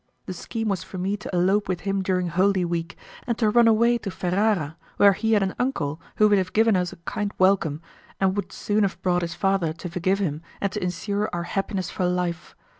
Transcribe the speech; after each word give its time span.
The 0.25 0.33
scheme 0.33 0.67
was 0.67 0.81
for 0.81 0.97
me 0.97 1.15
to 1.17 1.29
elope 1.31 1.67
with 1.69 1.81
him 1.81 2.01
during 2.01 2.29
holy 2.29 2.65
week, 2.65 2.97
and 3.27 3.37
to 3.37 3.51
run 3.51 3.67
away 3.67 3.99
to 3.99 4.09
Ferrara, 4.09 4.75
where 4.97 5.13
he 5.13 5.33
had 5.33 5.43
an 5.43 5.53
uncle 5.59 6.01
who 6.15 6.27
would 6.27 6.39
have 6.39 6.53
given 6.53 6.75
us 6.75 6.91
a 6.91 6.95
kind 7.05 7.31
welcome, 7.37 7.83
and 8.19 8.35
would 8.35 8.51
soon 8.51 8.81
have 8.81 8.99
brought 9.03 9.21
his 9.21 9.35
father 9.35 9.73
to 9.73 9.89
forgive 9.89 10.17
him 10.17 10.41
and 10.59 10.71
to 10.71 10.81
insure 10.83 11.29
our 11.31 11.43
happiness 11.43 11.91
for 11.91 12.07
life. 12.07 12.55